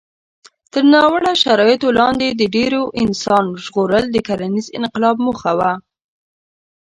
تر 0.71 0.83
ناوړه 0.93 1.33
شرایطو 1.43 1.89
لاندې 1.99 2.27
د 2.29 2.41
ډېرو 2.55 2.81
انسان 3.03 3.45
ژغورل 3.63 4.05
د 4.11 4.17
کرنيز 4.27 4.65
انقلاب 4.79 5.15
موخه 5.25 5.51
وه. 5.59 5.71